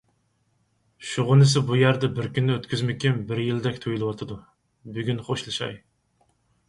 شۇغىنىسى 1.09 1.61
بۇ 1.67 1.77
يەردە 1.81 2.09
بىر 2.17 2.29
كۈننى 2.37 2.55
ئۆتكۈزمىكىم 2.55 3.21
بىر 3.33 3.43
يىلدەك 3.45 3.77
تۇيۇلۇۋاتىدۇ، 3.87 4.39
بۈگۈن 4.97 5.23
خوشلىشاي. 5.29 5.79